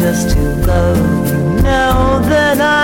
[0.00, 1.62] just to love you.
[1.62, 2.77] Now that I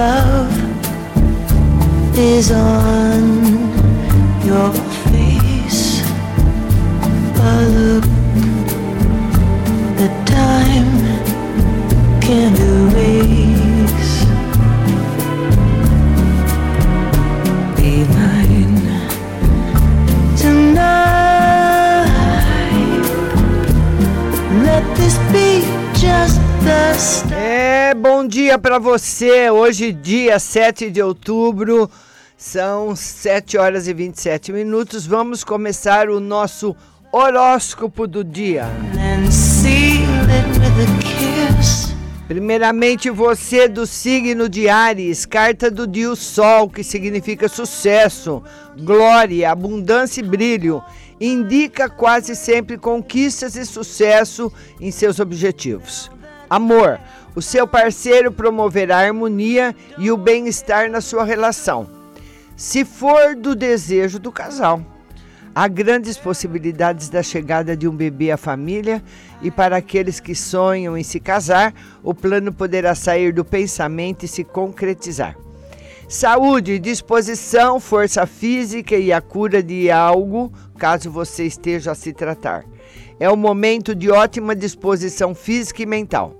[0.00, 0.56] love
[2.16, 3.39] is on
[28.00, 29.50] bom dia para você.
[29.50, 31.90] Hoje, dia 7 de outubro,
[32.34, 35.06] são 7 horas e 27 minutos.
[35.06, 36.74] Vamos começar o nosso
[37.12, 38.64] horóscopo do dia.
[42.26, 48.42] Primeiramente, você do signo de Ares, carta do dia o Sol, que significa sucesso,
[48.78, 50.82] glória, abundância e brilho.
[51.20, 54.50] Indica quase sempre conquistas e sucesso
[54.80, 56.10] em seus objetivos.
[56.50, 56.98] Amor,
[57.34, 61.86] o seu parceiro promoverá a harmonia e o bem-estar na sua relação.
[62.56, 64.84] Se for do desejo do casal.
[65.52, 69.02] Há grandes possibilidades da chegada de um bebê à família
[69.42, 71.74] e para aqueles que sonham em se casar,
[72.04, 75.36] o plano poderá sair do pensamento e se concretizar.
[76.08, 82.64] Saúde, disposição, força física e a cura de algo, caso você esteja a se tratar.
[83.18, 86.39] É um momento de ótima disposição física e mental.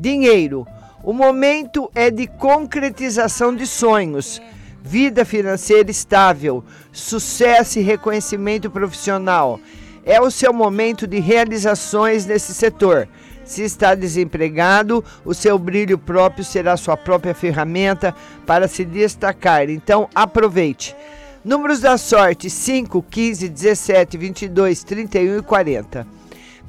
[0.00, 0.66] Dinheiro,
[1.04, 4.40] o momento é de concretização de sonhos
[4.82, 9.60] vida financeira estável, sucesso e reconhecimento profissional.
[10.02, 13.06] É o seu momento de realizações nesse setor.
[13.44, 18.14] Se está desempregado, o seu brilho próprio será sua própria ferramenta
[18.46, 19.68] para se destacar.
[19.68, 20.96] Então, aproveite.
[21.44, 26.19] Números da sorte: 5, 15, 17, 22, 31 e 40.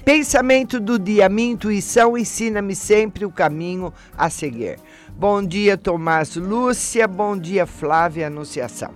[0.03, 4.79] Pensamento do dia: minha intuição ensina-me sempre o caminho a seguir.
[5.09, 7.07] Bom dia, Tomás Lúcia.
[7.07, 8.91] Bom dia, Flávia Anunciação.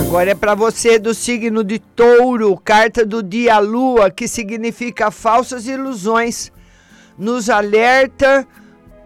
[0.00, 5.66] Agora é para você do signo de Touro, carta do dia Lua, que significa falsas
[5.66, 6.52] ilusões.
[7.18, 8.46] Nos alerta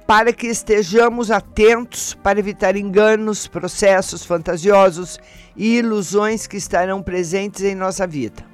[0.07, 5.19] para que estejamos atentos para evitar enganos, processos fantasiosos
[5.57, 8.45] e ilusões que estarão presentes em nossa vida.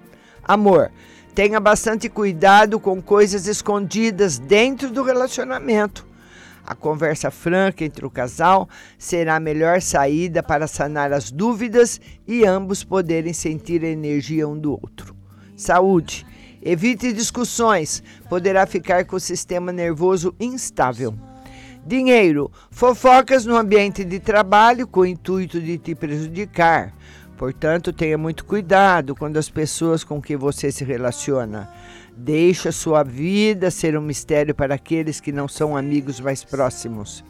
[0.43, 0.91] Amor,
[1.35, 6.07] tenha bastante cuidado com coisas escondidas dentro do relacionamento.
[6.65, 12.47] A conversa franca entre o casal será a melhor saída para sanar as dúvidas e
[12.47, 15.15] ambos poderem sentir a energia um do outro.
[15.55, 16.27] Saúde.
[16.65, 21.32] Evite discussões, poderá ficar com o sistema nervoso instável.
[21.85, 26.93] Dinheiro, fofocas no ambiente de trabalho com o intuito de te prejudicar.
[27.37, 31.69] Portanto, tenha muito cuidado quando as pessoas com que você se relaciona.
[32.17, 37.25] Deixe a sua vida ser um mistério para aqueles que não são amigos mais próximos.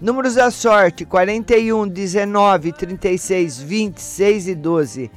[0.00, 5.10] Números da sorte: 41, 19, 36, 26 e 12.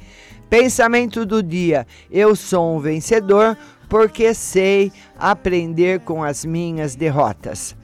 [0.50, 3.56] Pensamento do dia: Eu sou um vencedor
[3.88, 7.76] porque sei aprender com as minhas derrotas.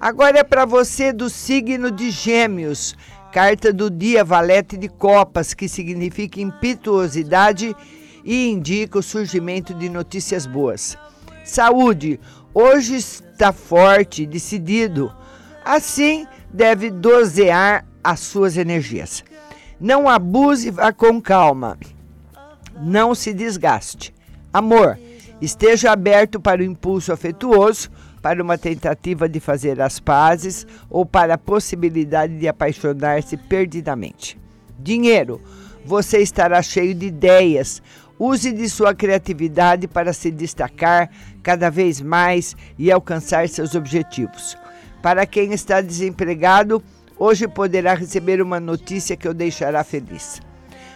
[0.00, 2.94] Agora é para você do signo de Gêmeos.
[3.32, 7.74] Carta do dia Valete de Copas, que significa impetuosidade
[8.24, 10.96] e indica o surgimento de notícias boas.
[11.44, 12.20] Saúde.
[12.52, 15.12] Hoje está forte, decidido.
[15.64, 19.24] Assim, deve dosear as suas energias.
[19.80, 21.78] Não abuse, vá com calma.
[22.80, 24.14] Não se desgaste.
[24.52, 24.98] Amor,
[25.40, 27.90] esteja aberto para o impulso afetuoso
[28.26, 34.36] para uma tentativa de fazer as pazes ou para a possibilidade de apaixonar-se perdidamente.
[34.76, 35.40] Dinheiro.
[35.84, 37.80] Você estará cheio de ideias.
[38.18, 41.08] Use de sua criatividade para se destacar
[41.40, 44.58] cada vez mais e alcançar seus objetivos.
[45.00, 46.82] Para quem está desempregado,
[47.16, 50.42] hoje poderá receber uma notícia que o deixará feliz.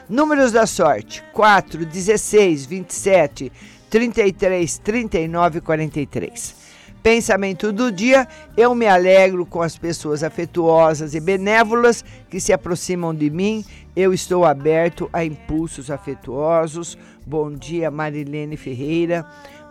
[0.09, 3.53] Números da sorte: 4, 16, 27,
[3.89, 6.60] 33, 39 e 43.
[7.03, 13.15] Pensamento do dia: eu me alegro com as pessoas afetuosas e benévolas que se aproximam
[13.15, 13.65] de mim.
[13.97, 16.99] Eu estou aberto a impulsos afetuosos.
[17.27, 19.25] Bom dia, Marilene Ferreira.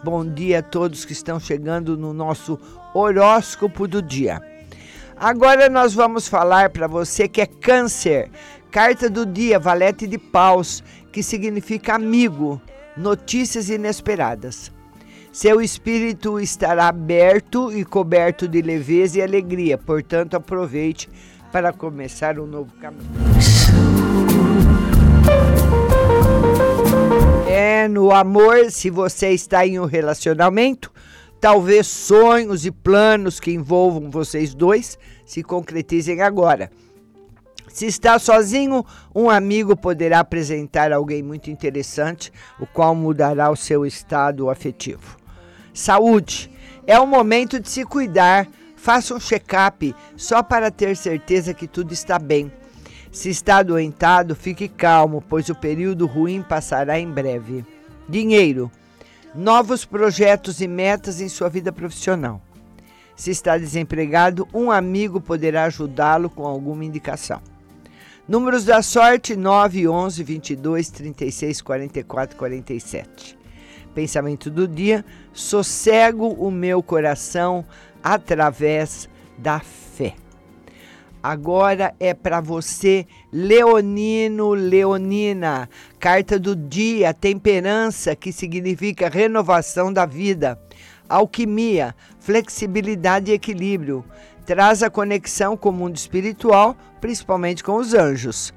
[0.04, 2.60] Bom dia a todos que estão chegando no nosso
[2.94, 4.42] horóscopo do dia.
[5.16, 8.31] Agora nós vamos falar para você que é câncer.
[8.72, 12.62] Carta do dia, Valete de Paus, que significa amigo,
[12.96, 14.72] notícias inesperadas.
[15.31, 21.08] Seu espírito estará aberto e coberto de leveza e alegria, portanto, aproveite
[21.52, 23.10] para começar um novo caminho.
[27.48, 30.92] É no amor, se você está em um relacionamento,
[31.40, 36.72] talvez sonhos e planos que envolvam vocês dois se concretizem agora.
[37.68, 38.84] Se está sozinho,
[39.14, 45.19] um amigo poderá apresentar alguém muito interessante, o qual mudará o seu estado afetivo.
[45.80, 46.52] Saúde.
[46.86, 48.48] É o momento de se cuidar.
[48.76, 52.52] Faça um check-up só para ter certeza que tudo está bem.
[53.12, 57.66] Se está adoentado, fique calmo, pois o período ruim passará em breve.
[58.08, 58.70] Dinheiro.
[59.34, 62.42] Novos projetos e metas em sua vida profissional.
[63.16, 67.42] Se está desempregado, um amigo poderá ajudá-lo com alguma indicação.
[68.28, 73.38] Números da sorte: 9, 11, 22, 36, 44, 47.
[73.94, 75.03] Pensamento do dia:
[75.33, 77.65] sossego o meu coração
[78.03, 80.15] através da fé.
[81.21, 85.69] Agora é para você, Leonino, Leonina.
[86.00, 90.57] Carta do dia, temperança, que significa renovação da vida.
[91.09, 94.06] Alquimia, flexibilidade e equilíbrio
[94.45, 98.51] traz a conexão com o mundo espiritual, principalmente com os anjos.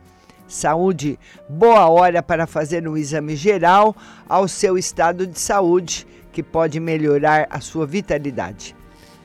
[0.52, 1.18] Saúde,
[1.48, 3.96] boa hora para fazer um exame geral
[4.28, 8.76] ao seu estado de saúde, que pode melhorar a sua vitalidade.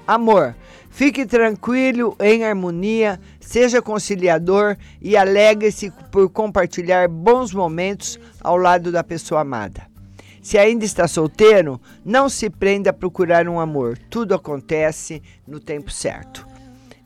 [0.07, 0.55] Amor,
[0.89, 9.03] fique tranquilo, em harmonia, seja conciliador e alegre-se por compartilhar bons momentos ao lado da
[9.03, 9.85] pessoa amada.
[10.41, 15.91] Se ainda está solteiro, não se prenda a procurar um amor, tudo acontece no tempo
[15.91, 16.47] certo.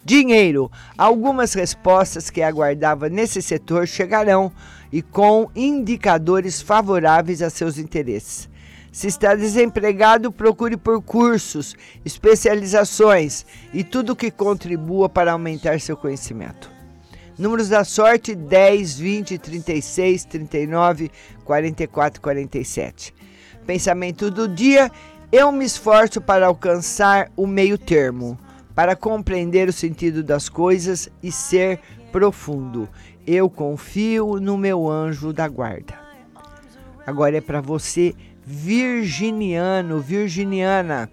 [0.04, 0.72] Dinheiro.
[0.98, 4.52] Algumas respostas que aguardava nesse setor chegarão
[4.92, 8.50] e com indicadores favoráveis a seus interesses.
[8.92, 16.70] Se está desempregado, procure por cursos, especializações e tudo que contribua para aumentar seu conhecimento.
[17.38, 21.12] Números da sorte: 10, 20, 36, 39,
[21.46, 23.14] 44, 47.
[23.66, 24.92] Pensamento do dia:
[25.32, 28.38] eu me esforço para alcançar o meio termo
[28.82, 31.80] para compreender o sentido das coisas e ser
[32.12, 32.90] profundo.
[33.28, 35.94] Eu confio no meu anjo da guarda.
[37.06, 41.12] Agora é para você, virginiano, virginiana.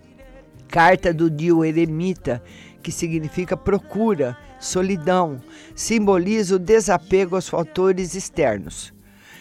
[0.67, 2.43] Carta do Dio Eremita,
[2.83, 5.39] que significa procura, solidão,
[5.75, 8.95] simboliza o desapego aos fatores externos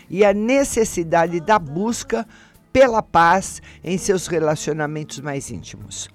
[0.10, 2.28] e a necessidade da busca
[2.74, 6.10] pela paz em seus relacionamentos mais íntimos.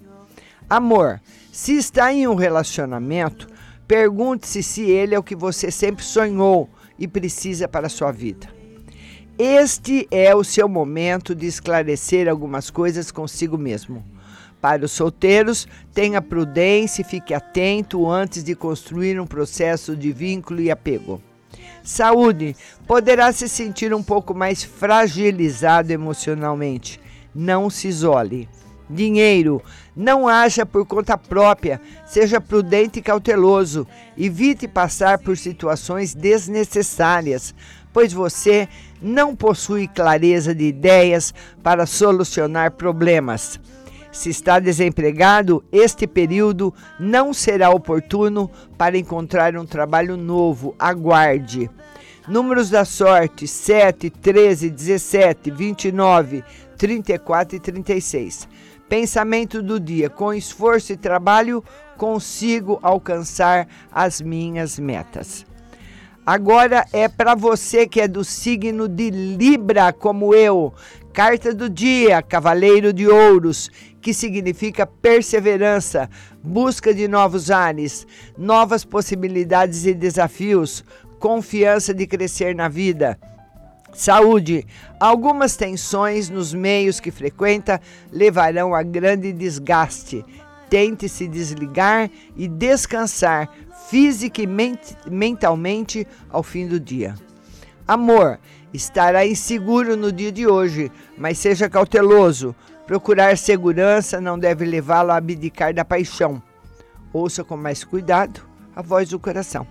[0.68, 1.20] Amor,
[1.52, 3.46] se está em um relacionamento,
[3.86, 6.66] pergunte-se se ele é o que você sempre sonhou
[6.98, 8.48] e precisa para a sua vida.
[9.38, 14.02] Este é o seu momento de esclarecer algumas coisas consigo mesmo.
[14.62, 20.58] Para os solteiros, tenha prudência e fique atento antes de construir um processo de vínculo
[20.58, 21.20] e apego.
[21.82, 22.56] Saúde,
[22.86, 26.98] poderá se sentir um pouco mais fragilizado emocionalmente.
[27.34, 28.48] Não se isole.
[28.92, 29.62] Dinheiro,
[29.96, 33.86] não haja por conta própria, seja prudente e cauteloso.
[34.16, 37.54] Evite passar por situações desnecessárias,
[37.92, 38.68] pois você
[39.00, 41.32] não possui clareza de ideias
[41.62, 43.58] para solucionar problemas.
[44.12, 50.74] Se está desempregado, este período não será oportuno para encontrar um trabalho novo.
[50.78, 51.70] Aguarde.
[52.28, 56.44] Números da sorte: 7, 13, 17, 29,
[56.76, 58.48] 34 e 36.
[58.92, 61.64] Pensamento do dia: com esforço e trabalho
[61.96, 65.46] consigo alcançar as minhas metas.
[66.26, 70.74] Agora é para você que é do signo de Libra, como eu.
[71.10, 76.10] Carta do dia, Cavaleiro de Ouros, que significa perseverança,
[76.44, 78.06] busca de novos ares,
[78.36, 80.84] novas possibilidades e desafios,
[81.18, 83.18] confiança de crescer na vida.
[83.92, 84.66] Saúde.
[84.98, 87.80] Algumas tensões nos meios que frequenta
[88.10, 90.24] levarão a grande desgaste.
[90.70, 93.50] Tente se desligar e descansar
[93.88, 94.48] física e
[95.10, 97.14] mentalmente ao fim do dia.
[97.86, 98.38] Amor.
[98.72, 102.56] Estará inseguro no dia de hoje, mas seja cauteloso.
[102.86, 106.42] Procurar segurança não deve levá-lo a abdicar da paixão.
[107.12, 108.40] Ouça com mais cuidado
[108.74, 109.66] a voz do coração.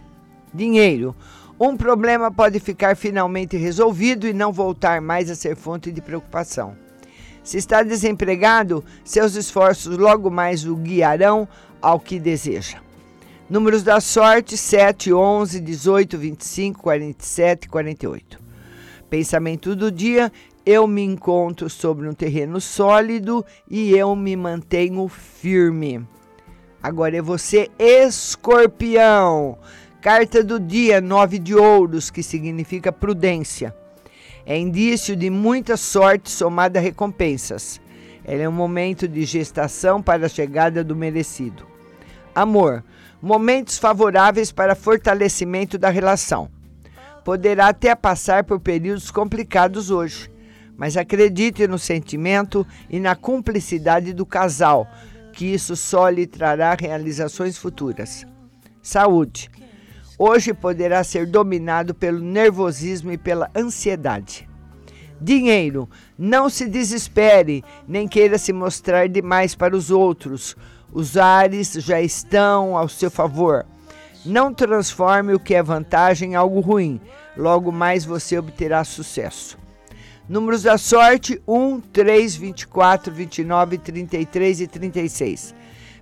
[0.54, 1.16] Dinheiro.
[1.64, 6.76] Um problema pode ficar finalmente resolvido e não voltar mais a ser fonte de preocupação.
[7.44, 11.48] Se está desempregado, seus esforços logo mais o guiarão
[11.80, 12.80] ao que deseja.
[13.48, 18.40] Números da sorte: 7, 11, 18, 25, 47 e 48.
[19.08, 20.32] Pensamento do dia:
[20.66, 26.04] eu me encontro sobre um terreno sólido e eu me mantenho firme.
[26.82, 29.60] Agora é você, escorpião.
[30.02, 33.72] Carta do dia, nove de ouros, que significa prudência.
[34.44, 37.80] É indício de muita sorte somada a recompensas.
[38.26, 41.68] Ela é um momento de gestação para a chegada do merecido.
[42.34, 42.84] Amor,
[43.22, 46.50] momentos favoráveis para fortalecimento da relação
[47.24, 50.32] poderá até passar por períodos complicados hoje,
[50.76, 54.88] mas acredite no sentimento e na cumplicidade do casal,
[55.32, 58.26] que isso só lhe trará realizações futuras.
[58.82, 59.48] Saúde.
[60.24, 64.48] Hoje poderá ser dominado pelo nervosismo e pela ansiedade.
[65.20, 65.90] Dinheiro.
[66.16, 70.56] Não se desespere, nem queira se mostrar demais para os outros.
[70.94, 73.66] Os ares já estão ao seu favor.
[74.24, 77.02] Não transforme o que é vantagem em algo ruim.
[77.36, 79.58] Logo mais você obterá sucesso.
[80.30, 85.56] Números da sorte: 1, 3, 24, 29, 33 e 36.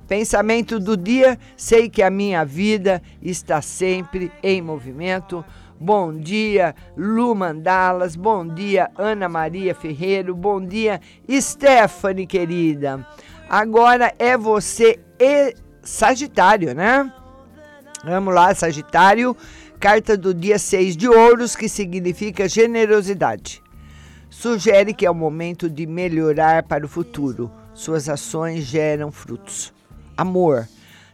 [0.10, 5.46] Pensamento do dia: sei que a minha vida está sempre em movimento.
[5.80, 8.16] Bom dia, Lu Mandalas.
[8.16, 10.36] Bom dia, Ana Maria Ferreiro.
[10.36, 11.00] Bom dia,
[11.30, 13.06] Stephanie, querida.
[13.48, 17.14] Agora é você e Sagitário, né?
[18.04, 19.38] Vamos lá, Sagitário.
[19.80, 23.62] Carta do dia 6 de ouros, que significa generosidade.
[24.28, 27.52] Sugere que é o momento de melhorar para o futuro.
[27.76, 29.72] Suas ações geram frutos.
[30.20, 30.68] Amor.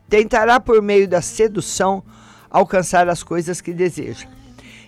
[0.10, 2.02] Tentará, por meio da sedução,
[2.50, 4.28] alcançar as coisas que deseja.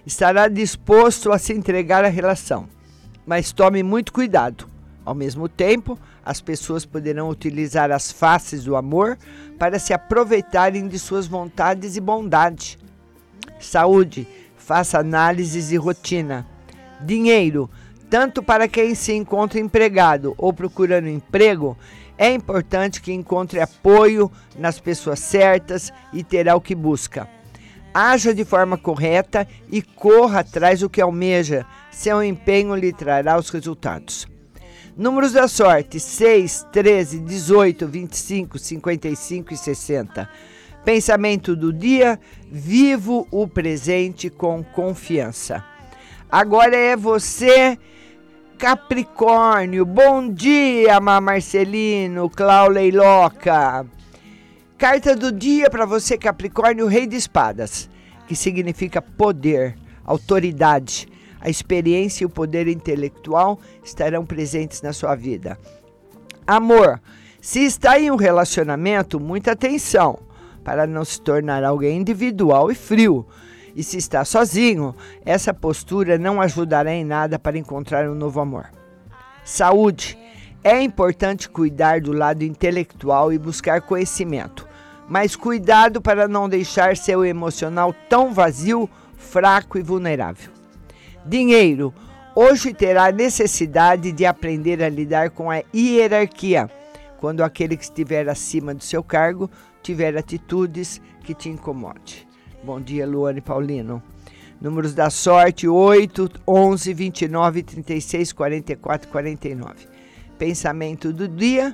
[0.07, 2.67] Estará disposto a se entregar à relação,
[3.27, 4.67] mas tome muito cuidado.
[5.05, 9.19] Ao mesmo tempo, as pessoas poderão utilizar as faces do amor
[9.59, 12.79] para se aproveitarem de suas vontades e bondade.
[13.59, 16.43] Saúde, faça análises e rotina.
[16.99, 17.69] Dinheiro,
[18.09, 21.77] tanto para quem se encontra empregado ou procurando emprego,
[22.17, 27.29] é importante que encontre apoio nas pessoas certas e terá o que busca.
[27.93, 31.65] Haja de forma correta e corra atrás do que almeja.
[31.91, 34.27] Seu empenho lhe trará os resultados.
[34.95, 40.29] Números da sorte: 6, 13, 18, 25, 55 e 60.
[40.83, 42.19] Pensamento do dia:
[42.51, 45.63] vivo o presente com confiança.
[46.29, 47.77] Agora é você,
[48.57, 49.85] Capricórnio.
[49.85, 53.85] Bom dia, Má Marcelino, Clau Leiloca.
[54.77, 57.87] Carta do dia para você, Capricórnio, Rei de Espadas,
[58.27, 61.07] que significa poder, autoridade
[61.39, 65.57] a experiência e o poder intelectual estarão presentes na sua vida.
[66.45, 66.99] Amor.
[67.39, 70.19] Se está em um relacionamento, muita atenção
[70.63, 73.25] para não se tornar alguém individual e frio.
[73.77, 78.71] E se está sozinho, essa postura não ajudará em nada para encontrar um novo amor.
[79.45, 80.17] Saúde.
[80.63, 84.67] É importante cuidar do lado intelectual e buscar conhecimento,
[85.07, 90.51] mas cuidado para não deixar seu emocional tão vazio, fraco e vulnerável.
[91.23, 91.93] Dinheiro.
[92.35, 96.69] Hoje terá necessidade de aprender a lidar com a hierarquia,
[97.19, 99.49] quando aquele que estiver acima do seu cargo
[99.83, 102.26] tiver atitudes que te incomode.
[102.67, 104.03] Bom dia, Luane Paulino.
[104.59, 109.87] Números da sorte: 8, 11, 29, 36, 44, 49.
[110.37, 111.73] Pensamento do dia: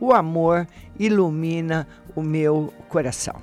[0.00, 0.64] o amor
[0.96, 3.34] ilumina o meu coração.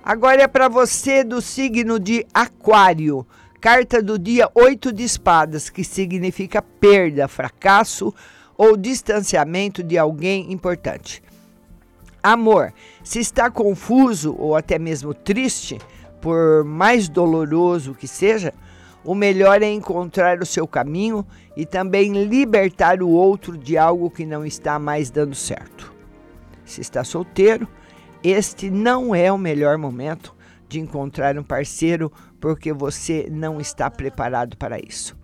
[0.00, 3.26] Agora é para você do signo de Aquário.
[3.60, 8.14] Carta do dia 8 de espadas, que significa perda, fracasso
[8.56, 11.20] ou distanciamento de alguém importante.
[12.22, 15.78] Amor, se está confuso ou até mesmo triste,
[16.22, 18.54] por mais doloroso que seja,
[19.04, 21.26] O melhor é encontrar o seu caminho
[21.56, 25.92] e também libertar o outro de algo que não está mais dando certo.
[26.64, 27.66] Se está solteiro,
[28.22, 30.34] este não é o melhor momento
[30.68, 35.16] de encontrar um parceiro porque você não está preparado para isso.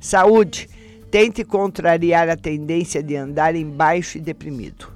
[0.00, 0.68] Saúde,
[1.10, 4.90] tente contrariar a tendência de andar embaixo e deprimido.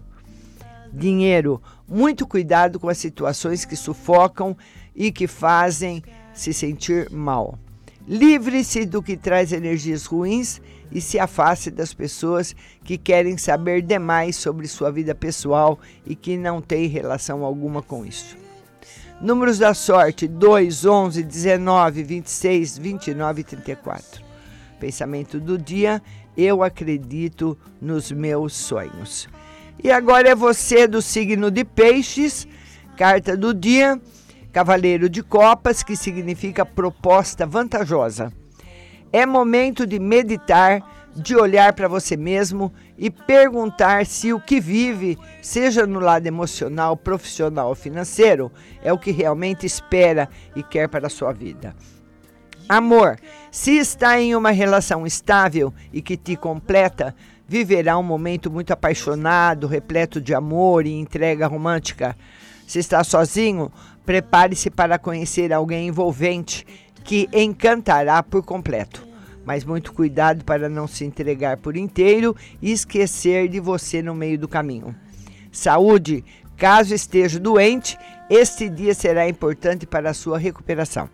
[0.90, 4.56] Dinheiro, muito cuidado com as situações que sufocam
[4.94, 6.02] e que fazem
[6.34, 7.58] se sentir mal.
[8.06, 14.36] Livre-se do que traz energias ruins e se afaste das pessoas que querem saber demais
[14.36, 18.36] sobre sua vida pessoal e que não têm relação alguma com isso.
[19.20, 24.22] Números da sorte: 2, 11, 19, 26, 29 e 34.
[24.80, 26.02] Pensamento do dia:
[26.36, 29.28] eu acredito nos meus sonhos.
[29.82, 32.46] E agora é você do signo de Peixes,
[32.96, 34.00] carta do dia
[34.52, 38.30] Cavaleiro de Copas, que significa proposta vantajosa.
[39.10, 45.18] É momento de meditar, de olhar para você mesmo e perguntar se o que vive,
[45.40, 51.06] seja no lado emocional, profissional ou financeiro, é o que realmente espera e quer para
[51.06, 51.74] a sua vida.
[52.68, 53.18] Amor,
[53.50, 57.14] se está em uma relação estável e que te completa,
[57.46, 62.16] viverá um momento muito apaixonado, repleto de amor e entrega romântica.
[62.66, 63.70] Se está sozinho,
[64.04, 66.66] prepare-se para conhecer alguém envolvente
[67.04, 69.06] que encantará por completo.
[69.44, 74.38] Mas muito cuidado para não se entregar por inteiro e esquecer de você no meio
[74.38, 74.94] do caminho.
[75.50, 76.24] Saúde,
[76.56, 77.98] caso esteja doente,
[78.30, 81.10] este dia será importante para a sua recuperação.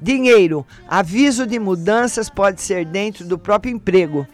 [0.00, 4.26] Dinheiro, aviso de mudanças pode ser dentro do próprio emprego,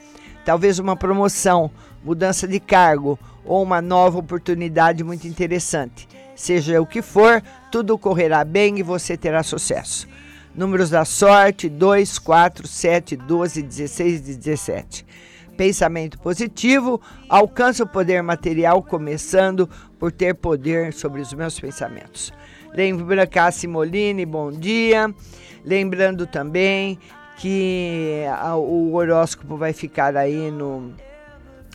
[0.45, 1.71] talvez uma promoção,
[2.05, 6.07] mudança de cargo ou uma nova oportunidade muito interessante.
[6.35, 10.09] Seja o que for, tudo correrá bem e você terá sucesso.
[10.55, 15.07] Números da sorte: 2, 4, 7, 12, 16 e 17.
[15.57, 22.33] Pensamento positivo: alcança o poder material começando por ter poder sobre os meus pensamentos.
[22.73, 25.13] Lembra Cassi Moline, bom dia.
[25.65, 26.99] Lembrando também
[27.37, 28.25] que
[28.57, 30.93] o horóscopo vai ficar aí no,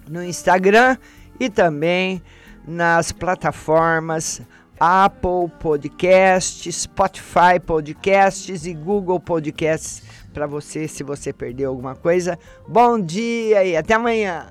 [0.07, 0.97] no Instagram
[1.39, 2.21] e também
[2.69, 4.41] nas plataformas
[4.79, 10.03] Apple Podcasts, Spotify Podcasts e Google Podcasts
[10.33, 12.37] para você se você perdeu alguma coisa.
[12.67, 14.45] Bom dia e até amanhã.